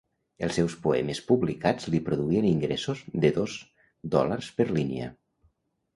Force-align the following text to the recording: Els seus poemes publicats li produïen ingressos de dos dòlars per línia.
Els 0.45 0.55
seus 0.59 0.75
poemes 0.85 1.19
publicats 1.31 1.91
li 1.95 2.01
produïen 2.09 2.47
ingressos 2.53 3.05
de 3.27 3.33
dos 3.39 3.59
dòlars 4.17 4.53
per 4.59 4.71
línia. 4.79 5.15